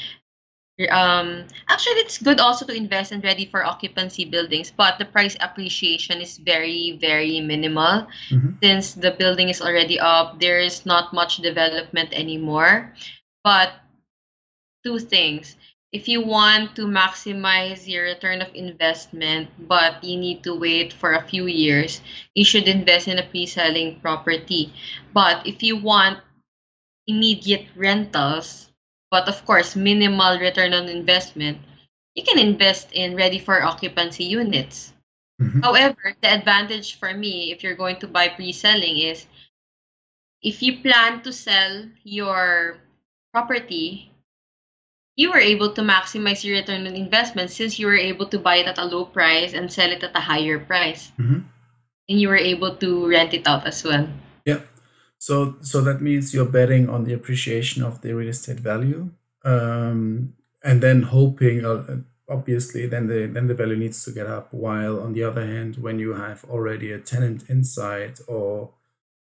[0.90, 5.36] Um, actually, it's good also to invest in ready for occupancy buildings, but the price
[5.40, 8.08] appreciation is very, very minimal.
[8.30, 8.58] Mm-hmm.
[8.62, 12.92] Since the building is already up, there is not much development anymore.
[13.44, 13.74] But
[14.84, 15.56] two things.
[15.94, 21.14] If you want to maximize your return of investment, but you need to wait for
[21.14, 22.02] a few years,
[22.34, 24.74] you should invest in a pre selling property.
[25.14, 26.18] But if you want
[27.06, 28.74] immediate rentals,
[29.08, 31.58] but of course, minimal return on investment,
[32.16, 34.92] you can invest in ready for occupancy units.
[35.40, 35.60] Mm-hmm.
[35.62, 39.26] However, the advantage for me, if you're going to buy pre-selling, is
[40.42, 42.78] if you plan to sell your
[43.32, 44.10] property,
[45.16, 48.56] you were able to maximize your return on investment since you were able to buy
[48.56, 51.12] it at a low price and sell it at a higher price.
[51.18, 51.40] Mm-hmm.
[52.08, 54.08] And you were able to rent it out as well.
[54.44, 54.60] Yeah.
[55.18, 59.10] So so that means you're betting on the appreciation of the real estate value,
[59.44, 64.52] um, and then hoping, uh, obviously, then the then the value needs to get up.
[64.52, 68.74] While on the other hand, when you have already a tenant inside or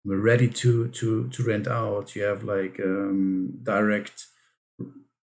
[0.04, 4.26] ready to to to rent out, you have like um, direct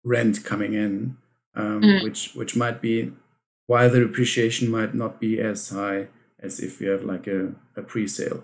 [0.06, 1.18] rent coming in,
[1.56, 2.04] um, mm.
[2.04, 3.12] which which might be
[3.68, 6.08] why the appreciation might not be as high
[6.40, 8.44] as if you have like a, a pre-sale.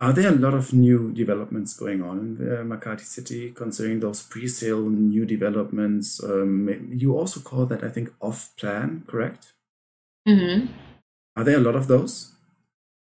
[0.00, 4.22] Are there a lot of new developments going on in the Makati city concerning those
[4.22, 6.20] pre-sale new developments?
[6.24, 9.52] Um, you also call that, I think, off-plan, correct?
[10.26, 10.72] Mm-hmm.
[11.36, 12.32] Are there a lot of those?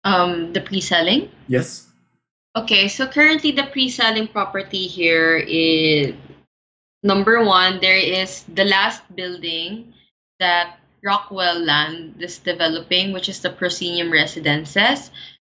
[0.03, 1.29] Um, the pre-selling?
[1.47, 1.87] Yes.
[2.55, 6.13] Okay, so currently the pre-selling property here is
[7.03, 7.79] number one.
[7.79, 9.93] There is the last building
[10.39, 15.11] that Rockwell Land is developing, which is the Proscenium Residences.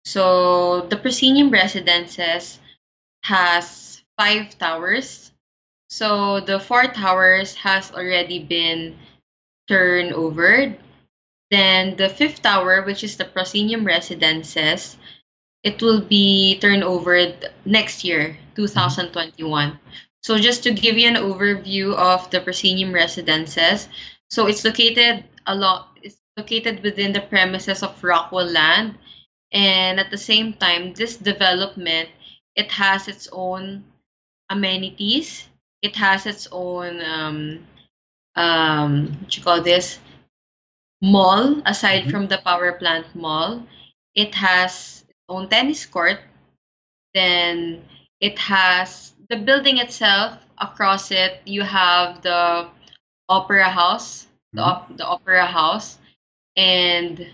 [0.04, 2.58] So the Proscenium Residences
[3.24, 5.32] has five towers.
[5.90, 8.96] So the four towers has already been
[9.68, 10.74] turned over.
[11.50, 14.96] Then the fifth tower, which is the Proscenium Residences,
[15.62, 18.62] it will be turned over next year, mm-hmm.
[18.62, 19.78] 2021.
[20.22, 23.88] So just to give you an overview of the Proscenium Residences,
[24.30, 25.98] so it's located a lot.
[26.02, 28.98] It's located within the premises of Rockwell Land
[29.52, 32.08] and at the same time this development
[32.56, 33.84] it has its own
[34.50, 35.48] amenities
[35.82, 37.66] it has its own um,
[38.36, 39.98] um, what you call this
[41.02, 42.10] mall aside mm-hmm.
[42.10, 43.62] from the power plant mall
[44.14, 46.18] it has its own tennis court
[47.14, 47.84] then
[48.20, 52.68] it has the building itself across it you have the
[53.28, 54.58] opera house mm-hmm.
[54.58, 55.98] the, op- the opera house
[56.56, 57.26] and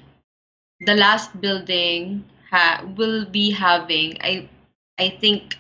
[0.81, 4.49] the last building ha- will be having I
[4.99, 5.57] I think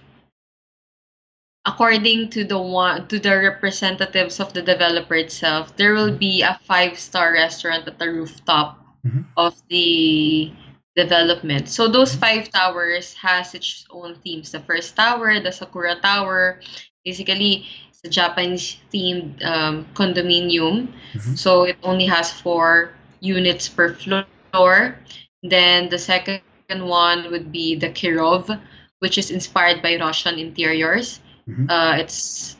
[1.66, 6.58] according to the one to the representatives of the developer itself there will be a
[6.64, 9.22] five star restaurant at the rooftop mm-hmm.
[9.36, 10.52] of the
[10.98, 16.58] development so those five towers has its own themes the first tower the sakura tower
[17.04, 21.34] basically it's a japanese themed um, condominium mm-hmm.
[21.38, 24.96] so it only has four units per floor floor.
[25.42, 28.50] Then the second one would be the Kirov,
[28.98, 31.20] which is inspired by Russian interiors.
[31.48, 31.70] Mm-hmm.
[31.70, 32.56] Uh, it's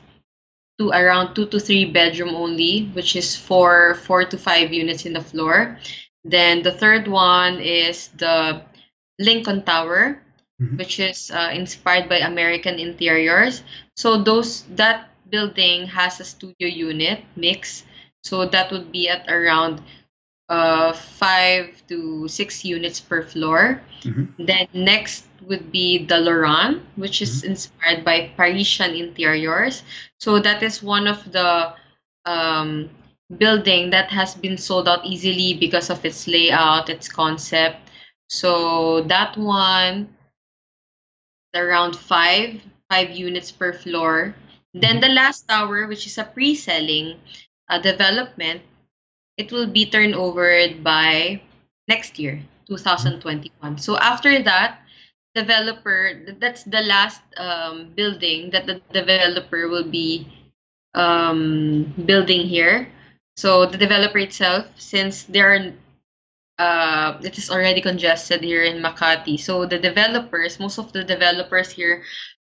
[0.79, 5.13] to around two to three bedroom only, which is four four to five units in
[5.13, 5.77] the floor.
[6.23, 8.61] Then the third one is the
[9.19, 10.21] Lincoln Tower,
[10.61, 10.77] mm-hmm.
[10.77, 13.63] which is uh, inspired by American interiors.
[13.95, 17.85] So those that building has a studio unit mix.
[18.23, 19.81] So that would be at around
[20.49, 23.81] uh, five to six units per floor.
[24.01, 24.45] Mm-hmm.
[24.45, 27.51] Then next would be the Lorraine, which is mm-hmm.
[27.51, 29.83] inspired by Parisian interiors.
[30.19, 31.73] So that is one of the
[32.25, 32.89] um,
[33.37, 37.89] building that has been sold out easily because of its layout, its concept.
[38.27, 40.09] So that one,
[41.53, 44.35] around five five units per floor.
[44.73, 45.01] Then mm-hmm.
[45.01, 47.17] the last tower, which is a pre-selling
[47.69, 48.61] uh, development,
[49.37, 50.49] it will be turned over
[50.81, 51.41] by
[51.87, 53.77] next year, 2021.
[53.77, 54.81] So after that,
[55.35, 60.27] developer that's the last um, building that the developer will be
[60.95, 62.89] um, building here.
[63.39, 65.71] So the developer itself, since there are
[66.59, 69.39] uh, it is already congested here in Makati.
[69.39, 72.03] So the developers, most of the developers here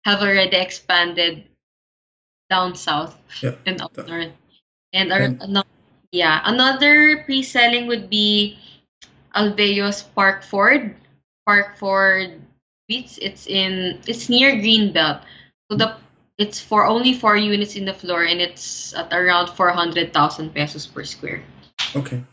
[0.08, 1.44] have already expanded
[2.50, 3.60] down south yep.
[3.68, 4.32] and up north.
[4.94, 5.60] And are and,
[6.16, 8.56] yeah, another pre-selling would be
[9.36, 10.96] Alveo's Parkford.
[11.44, 12.40] Parkford
[12.88, 13.20] Beach.
[13.22, 15.20] It's in it's near Greenbelt.
[15.68, 16.00] So the
[16.38, 20.54] it's for only four units in the floor and it's at around four hundred thousand
[20.54, 21.44] pesos per square.
[21.96, 22.24] Okay.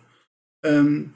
[0.64, 1.14] Um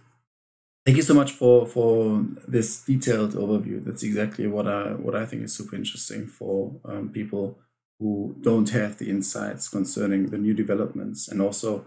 [0.84, 3.84] thank you so much for for this detailed overview.
[3.84, 7.58] That's exactly what I what I think is super interesting for um, people
[7.98, 11.84] who don't have the insights concerning the new developments and also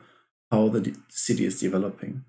[0.52, 2.26] how the city is developing.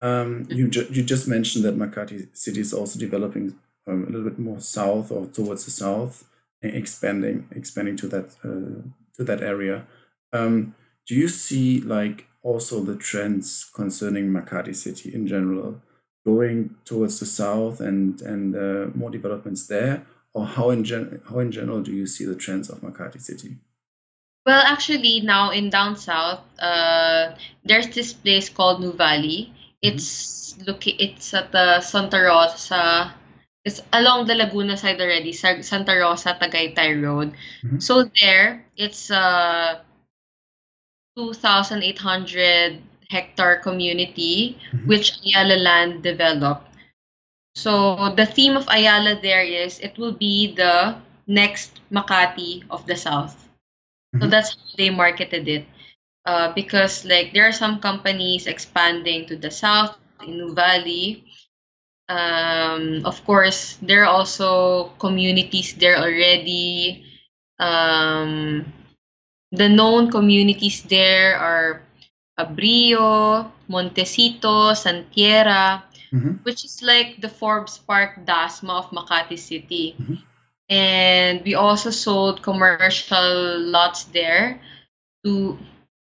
[0.00, 3.54] Um, you, ju- you just mentioned that Makati city is also developing
[3.86, 6.24] um, a little bit more south or towards the south,
[6.62, 8.82] expanding expanding to that uh,
[9.16, 9.86] to that area.
[10.32, 10.74] Um,
[11.06, 15.80] do you see like also the trends concerning Makati city in general,
[16.24, 21.38] going towards the south and and uh, more developments there, or how in gen- how
[21.40, 23.56] in general do you see the trends of Makati City?
[24.46, 27.34] Well, actually, now in down south, uh,
[27.64, 29.50] there's this place called Nuvali.
[29.82, 30.96] It's looking.
[31.00, 33.12] It's at the Santa Rosa.
[33.66, 35.32] It's along the Laguna side already.
[35.34, 37.34] Santa Rosa Tagaytay Road.
[37.64, 37.82] Mhm.
[37.82, 39.82] So there, it's a
[41.16, 44.86] 2,800 hectare community Mhm.
[44.86, 46.66] which Ayala Land developed.
[47.56, 50.96] So the theme of Ayala there is it will be the
[51.26, 53.48] next Makati of the South.
[54.20, 54.30] So Mhm.
[54.30, 55.66] that's how they marketed it.
[56.26, 61.22] Uh, because like there are some companies expanding to the south in Nuvali.
[62.08, 67.04] Um, of course, there are also communities there already.
[67.58, 68.72] Um,
[69.50, 71.82] the known communities there are
[72.38, 75.82] Abrio, Montecito, Santiera,
[76.12, 76.44] Mhm.
[76.44, 79.94] which is like the Forbes Park Dasma of Makati City.
[79.98, 80.22] Mhm.
[80.68, 84.60] And we also sold commercial lots there
[85.24, 85.58] to,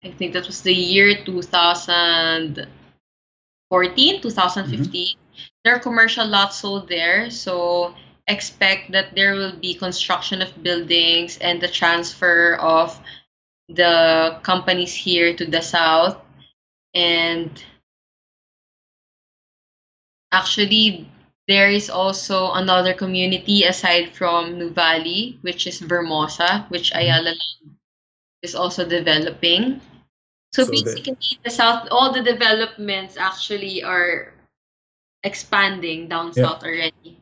[0.05, 5.17] I think that was the year 2014, 2015.
[5.65, 7.31] There are commercial lots sold there.
[7.31, 7.95] So
[8.27, 12.99] expect that there will be construction of buildings and the transfer of
[13.69, 16.17] the companies here to the south.
[16.95, 17.51] And
[20.33, 21.09] actually,
[21.49, 27.01] there is also another community aside from Nuvali, which is Vermosa, which mm-hmm.
[27.01, 27.35] Ayala
[28.43, 29.81] is also developing.
[30.53, 34.35] So, So basically, the south, all the developments actually are
[35.25, 36.45] expanding down Yeah.
[36.45, 37.19] south already,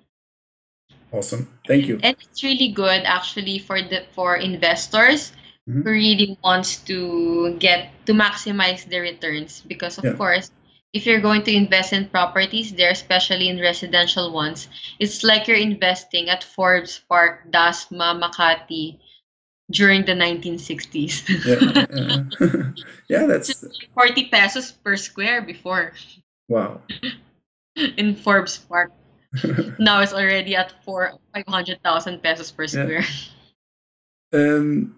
[1.13, 1.49] Awesome.
[1.67, 1.99] Thank you.
[2.03, 5.33] and it's really good actually for the for investors
[5.69, 5.83] Mhm.
[5.83, 10.15] who really wants to get to maximize the returns because of Yeah.
[10.15, 10.51] course
[10.93, 14.67] if you're going to invest in properties there especially in residential ones
[14.99, 18.99] it's like you're investing at forbes park dasma makati
[19.71, 21.63] during the 1960s Yeah,
[21.95, 22.23] yeah.
[23.11, 25.93] yeah, that's 40 pesos per square before
[26.49, 26.81] wow.
[27.97, 28.93] In forbes park
[29.79, 33.05] now it's already at four 500000 pesos per square
[34.33, 34.95] Um,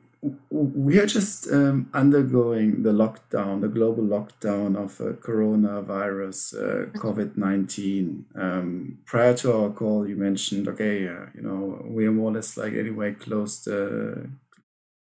[0.50, 7.36] we are just um, undergoing the lockdown, the global lockdown of uh, coronavirus, uh, COVID
[7.36, 8.26] 19.
[8.36, 12.34] Um, prior to our call, you mentioned, okay, uh, you know, we are more or
[12.34, 14.28] less like anyway closed, uh,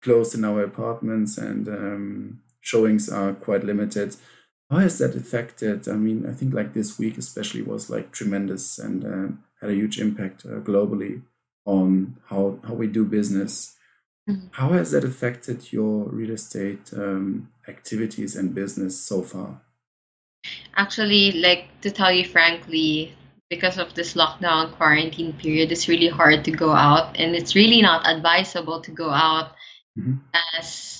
[0.01, 4.15] closed in our apartments and um, showings are quite limited.
[4.71, 5.89] How has that affected?
[5.89, 9.75] I mean, I think like this week especially was like tremendous and um, had a
[9.75, 11.23] huge impact uh, globally
[11.67, 13.77] on how, how we do business.
[14.29, 14.49] Mhm.
[14.53, 19.61] How has that affected your real estate um, activities and business so far?
[20.77, 23.15] Actually, like to tell you frankly,
[23.51, 27.83] because of this lockdown quarantine period, it's really hard to go out, and it's really
[27.83, 29.53] not advisable to go out
[29.99, 30.21] Mhm.
[30.57, 31.00] as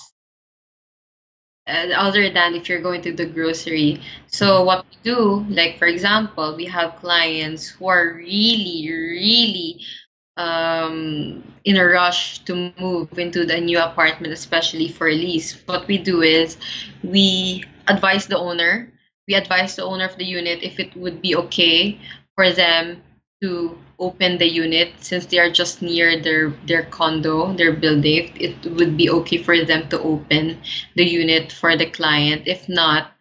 [1.71, 4.01] other than if you're going to the grocery.
[4.27, 9.81] So what we do, like for example, we have clients who are really, really
[10.37, 15.61] um, in a rush to move into the new apartment, especially for lease.
[15.65, 16.57] What we do is
[17.03, 18.91] we advise the owner.
[19.27, 21.99] We advise the owner of the unit if it would be okay
[22.35, 23.01] for them
[23.41, 28.33] to open the unit since they are just near their their condo, their building.
[28.35, 30.59] It would be okay for them to open
[30.97, 32.49] the unit for the client.
[32.49, 33.13] If not,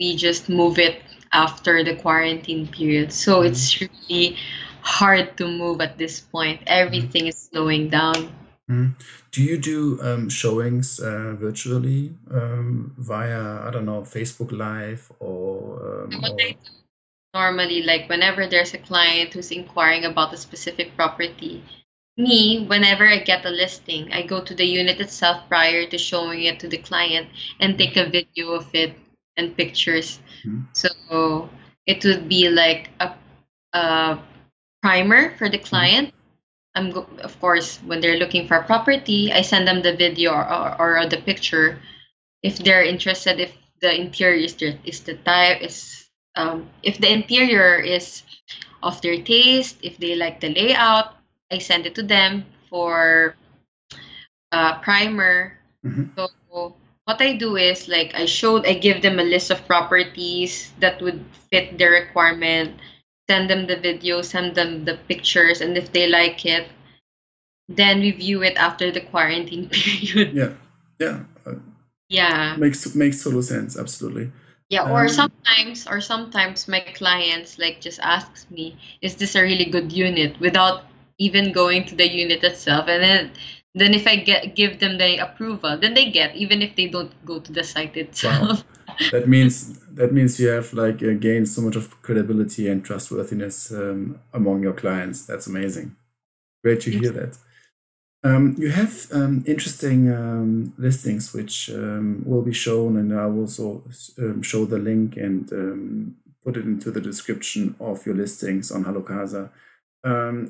[0.00, 3.12] we just move it after the quarantine period.
[3.12, 3.46] So Mhm.
[3.52, 4.36] it's really
[4.80, 6.64] hard to move at this point.
[6.66, 8.32] Everything is slowing down.
[9.30, 16.04] Do you do um, showings uh, virtually um, via, I don't know, Facebook Live or,
[16.08, 16.38] um, or
[17.36, 21.62] normally, like whenever there's a client who's inquiring about a specific property,
[22.16, 26.44] me, whenever I get a listing, I go to the unit itself prior to showing
[26.48, 27.28] it to the client
[27.60, 28.96] and take a video of it
[29.36, 30.20] and pictures.
[30.44, 30.64] Mhm.
[30.72, 30.88] So
[31.86, 33.12] it would be like a,
[33.76, 34.18] a
[34.82, 36.14] primer for the client.
[36.74, 40.32] I'm go- of course when they're looking for a property, I send them the video
[40.32, 40.44] or,
[40.80, 41.78] or, or the picture.
[42.42, 43.52] If they're interested, if
[43.84, 46.05] the interior is the, is the type is
[46.36, 48.22] um, if the interior is
[48.82, 51.16] of their taste, if they like the layout,
[51.50, 53.34] I send it to them for
[54.52, 55.58] uh, primer.
[55.84, 56.12] Mhm.
[56.14, 56.28] So
[57.04, 61.00] what I do is like I showed, I give them a list of properties that
[61.00, 62.78] would fit their requirement,
[63.30, 66.68] send them the video, send them the pictures, and if they like it,
[67.68, 70.34] then we view it after the quarantine period.
[70.34, 70.52] yeah,
[70.98, 71.58] yeah, uh,
[72.08, 72.56] yeah.
[72.56, 73.78] makes makes total sense.
[73.78, 74.30] Absolutely.
[74.68, 79.42] Yeah, or um, sometimes, or sometimes my clients like just asks me, "Is this a
[79.42, 80.84] really good unit?" Without
[81.18, 83.30] even going to the unit itself, and then
[83.76, 87.12] then if I get give them the approval, then they get even if they don't
[87.24, 88.64] go to the site itself.
[88.88, 88.98] Wow.
[89.12, 93.70] that means that means you have like uh, gained so much of credibility and trustworthiness
[93.70, 95.26] um, among your clients.
[95.26, 95.94] That's amazing.
[96.64, 97.38] Great to hear that.
[98.26, 103.42] Um, you have um, interesting um, listings which um, will be shown, and I will
[103.42, 103.84] also
[104.18, 108.84] um, show the link and um, put it into the description of your listings on
[108.84, 109.50] Halocasa.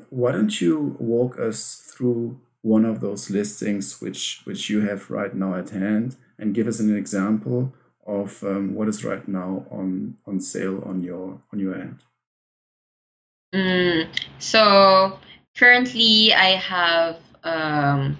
[0.09, 5.35] why don't you walk us through one of those listings which which you have right
[5.35, 7.73] now at hand and give us an example
[8.07, 8.43] of
[8.77, 11.99] what is right now on on sale on your on your end?
[13.55, 14.09] Mm,
[14.39, 15.19] so
[15.55, 18.19] currently, I have um,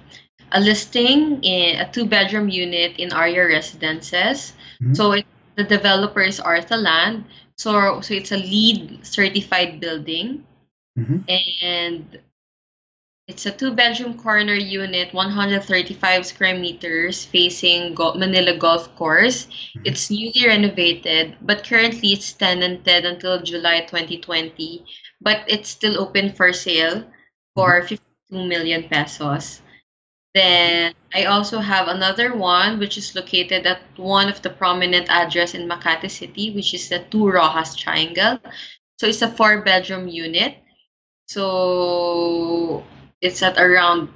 [0.53, 4.55] a listing in a two bedroom unit in Arya Residences.
[4.81, 4.95] Mm-hmm.
[4.95, 7.25] So it, the developer is Artha Land.
[7.59, 10.45] So so it's a LEED certified building,
[10.99, 11.25] mm-hmm.
[11.29, 12.19] and
[13.27, 19.47] it's a two bedroom corner unit, 135 square meters, facing Go- Manila Golf Course.
[19.47, 19.83] Mm-hmm.
[19.85, 24.85] It's newly renovated, but currently it's tenanted until July 2020.
[25.21, 27.03] But it's still open for sale
[27.57, 28.06] for mm-hmm.
[28.31, 29.63] 2 million pesos.
[30.35, 35.55] Then I also have another one which is located at one of the prominent address
[35.55, 38.39] in Makati City, which is the Two Roxas Triangle.
[38.99, 40.59] So it's a four bedroom unit.
[41.29, 42.85] So
[43.23, 44.11] it's at around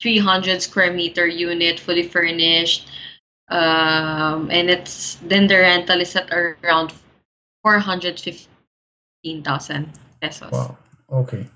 [0.00, 2.88] 300 square meter unit, fully furnished.
[3.50, 6.94] Um, and it's then the rental is at around
[7.62, 10.52] 415,000 pesos.
[10.52, 10.78] Wow.
[11.10, 11.46] Okay.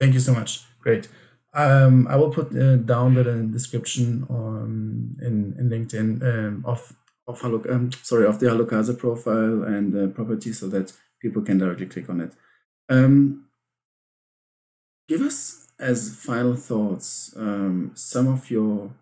[0.00, 0.64] Thank you so much.
[0.80, 1.08] Great.
[1.52, 7.40] Um, I will put uh, down the description on in, in LinkedIn um, of of
[7.40, 12.08] Haluk, um, sorry of the Halocasa profile and property so that people can directly click
[12.08, 12.32] on it.
[12.88, 13.46] Um,
[15.08, 18.92] give us as final thoughts um, some of your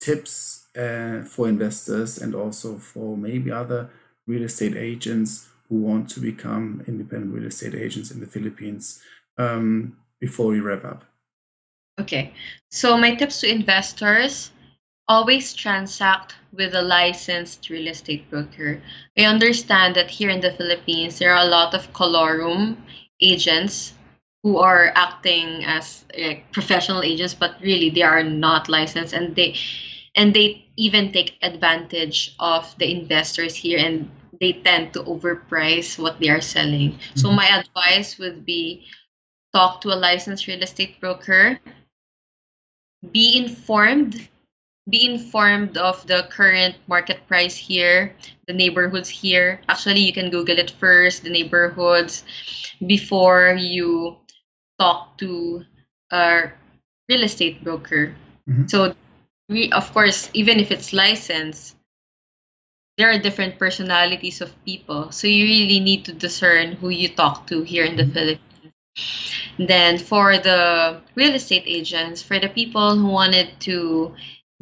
[0.00, 3.90] tips uh, for investors and also for maybe other
[4.26, 9.02] real estate agents who want to become independent real estate agents in the Philippines.
[9.36, 11.04] Um, before we wrap up?
[12.00, 12.32] Okay.
[12.70, 14.52] So my tips to investors
[15.08, 18.80] always transact with a licensed real estate broker.
[19.16, 22.76] I understand that here in the Philippines there are a lot of colorum
[23.20, 23.94] agents
[24.42, 29.56] who are acting as like, professional agents but really they are not licensed and they
[30.14, 34.10] and they even take advantage of the investors here and
[34.40, 36.92] they tend to overprice what they are selling.
[36.92, 37.18] Mm-hmm.
[37.18, 38.84] So my advice would be
[39.52, 41.58] talk to a licensed real estate broker
[43.12, 44.28] be informed
[44.88, 48.14] be informed of the current market price here
[48.46, 52.24] the neighborhoods here actually you can google it first the neighborhoods
[52.86, 54.16] before you
[54.78, 55.64] talk to
[56.10, 56.50] a
[57.08, 58.14] real estate broker
[58.48, 58.66] mm-hmm.
[58.66, 58.94] so
[59.48, 61.76] we of course even if it's licensed
[62.96, 67.46] there are different personalities of people so you really need to discern who you talk
[67.46, 68.12] to here in the mm-hmm.
[68.12, 68.47] philippines
[69.58, 74.14] then for the real estate agents, for the people who wanted to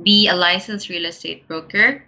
[0.03, 2.05] be a licensed real estate broker,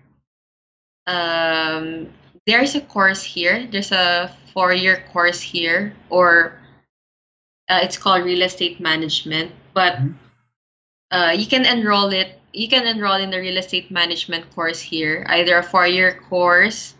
[1.07, 2.09] um,
[2.47, 3.67] there's a course here.
[3.71, 6.59] There's a four-year course here, or
[7.69, 9.53] uh, it's called real estate management.
[9.75, 10.13] But mm-hmm.
[11.11, 12.41] uh, you can enroll it.
[12.53, 16.95] You can enroll in the real estate management course here, either a four-year course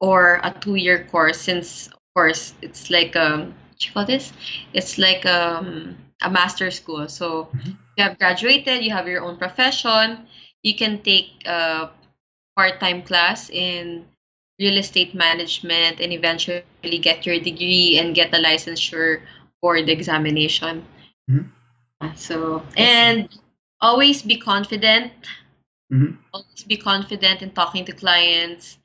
[0.00, 1.40] or a two-year course.
[1.40, 3.54] Since of course it's like um
[3.86, 4.32] you call this?
[4.72, 7.08] It's like um, a master school.
[7.08, 7.70] So mm-hmm.
[7.96, 10.26] you have graduated, you have your own profession,
[10.62, 11.90] you can take a
[12.56, 14.04] part-time class in
[14.58, 16.64] real estate management and eventually
[17.00, 19.22] get your degree and get the licensure
[19.60, 20.84] for the examination.
[21.30, 22.14] Mm-hmm.
[22.16, 23.28] So and
[23.80, 25.12] always be confident.
[25.92, 26.16] Mm-hmm.
[26.34, 28.78] Always be confident in talking to clients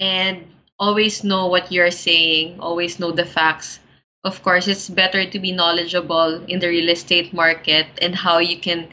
[0.00, 0.46] and
[0.78, 3.80] always know what you're saying, always know the facts
[4.24, 8.58] of course, it's better to be knowledgeable in the real estate market and how you
[8.58, 8.88] can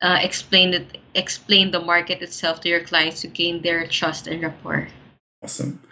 [0.00, 4.42] uh, explain it, explain the market itself to your clients to gain their trust and
[4.42, 4.88] rapport.
[5.42, 5.82] Awesome,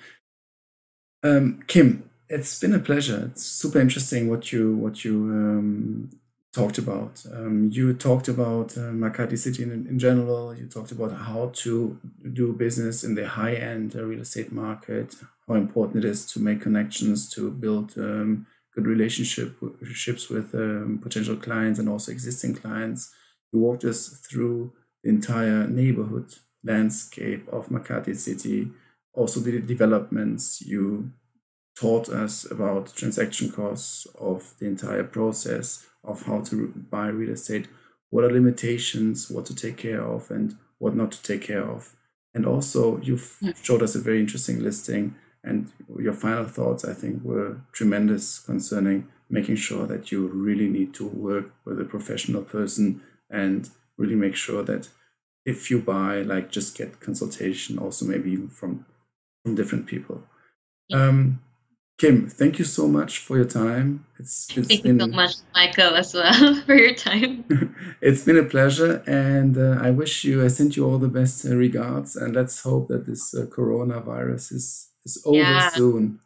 [1.22, 2.04] um, Kim.
[2.30, 3.30] It's been a pleasure.
[3.30, 6.10] It's super interesting what you what you um,
[6.52, 7.24] talked about.
[7.32, 10.54] Um, you talked about uh, Makati City in, in, general.
[10.54, 11.98] You talked about how to
[12.34, 15.16] do business in the high end real estate market.
[15.46, 18.46] How important it is to make connections to build um,
[18.78, 23.12] good relationships with um, potential clients and also existing clients.
[23.52, 24.72] You walked us through
[25.02, 28.70] the entire neighborhood landscape of Makati City,
[29.14, 31.12] also the developments you
[31.76, 37.68] taught us about transaction costs of the entire process of how to buy real estate
[38.10, 41.94] what are limitations what to take care of and what not to take care of
[42.34, 43.50] and also you've hmm.
[43.62, 45.14] showed us a very interesting listing
[45.44, 50.94] and your final thoughts i think were tremendous concerning making sure that you really need
[50.94, 54.88] to work with a professional person and really make sure that
[55.44, 58.86] if you buy like just get consultation also maybe even from
[59.42, 60.22] from different people.
[60.92, 61.40] Um
[61.98, 64.04] kim thank you so much for your time.
[64.18, 67.44] It's, it's thank been, you so much michael as well for your time.
[68.00, 71.44] It's been a pleasure and uh, i wish you i send you all the best
[71.44, 75.70] uh, regards and let's hope that this uh, coronavirus is is over yeah.
[75.70, 76.20] soon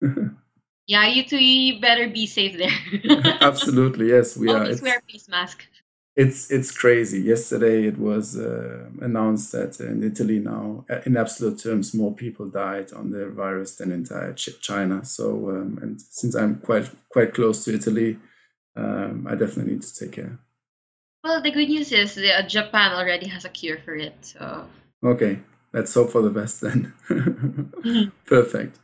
[0.86, 5.28] yeah you two you better be safe there absolutely yes we Always are wear face
[5.28, 5.66] mask
[6.14, 7.22] it's it's crazy.
[7.22, 12.48] Yesterday it was uh, announced that in Italy now, uh, in absolute terms, more people
[12.48, 15.04] died on the virus than entire China.
[15.06, 18.18] So, um, and since I'm quite quite close to Italy,
[18.76, 20.38] um, I definitely need to take care.
[21.24, 24.14] Well, the good news is that Japan already has a cure for it.
[24.20, 24.66] So
[25.02, 25.38] okay,
[25.72, 26.92] let's hope for the best then.
[28.26, 28.78] Perfect.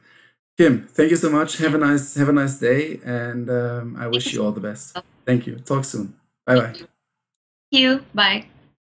[0.57, 1.59] Kim, thank you so much.
[1.59, 4.97] Have a nice have a nice day, and um, I wish you all the best.
[5.25, 5.57] Thank you.
[5.57, 6.15] Talk soon.
[6.45, 6.89] Bye bye Thank
[7.71, 8.05] you.
[8.15, 8.47] Bye.